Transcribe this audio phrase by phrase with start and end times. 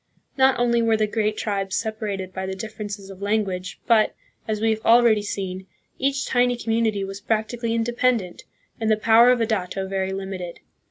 [0.35, 4.15] Not only were the great tribes sep arated by the differences of language, but,
[4.47, 5.67] as we have already seen,
[5.99, 8.41] each tiny community was practically inde pendent,
[8.79, 10.59] and the power of a dato very limited.